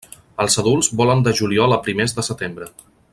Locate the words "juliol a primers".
1.41-2.19